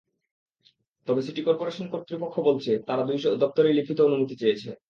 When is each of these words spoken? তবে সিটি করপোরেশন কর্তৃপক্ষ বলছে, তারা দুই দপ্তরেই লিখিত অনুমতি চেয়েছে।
তবে 1.07 1.21
সিটি 1.21 1.41
করপোরেশন 1.43 1.85
কর্তৃপক্ষ 1.91 2.35
বলছে, 2.39 2.71
তারা 2.87 3.03
দুই 3.03 3.17
দপ্তরেই 3.43 3.77
লিখিত 3.79 3.99
অনুমতি 4.01 4.35
চেয়েছে। 4.37 4.69